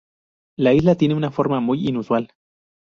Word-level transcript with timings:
La 0.57 0.73
isla 0.73 0.95
tiene 0.95 1.13
una 1.13 1.29
forma 1.29 1.59
muy 1.59 1.87
inusual. 1.87 2.33